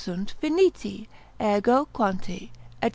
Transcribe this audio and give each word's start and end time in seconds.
sunt 0.03 0.33
finiti, 0.41 1.07
ergo. 1.39 1.85
quanti, 1.93 2.49
&c. 2.81 2.89